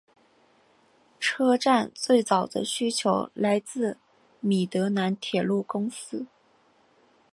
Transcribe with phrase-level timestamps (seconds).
[1.19, 3.99] 车站最早的需求来自
[4.39, 6.25] 米德兰铁路公司。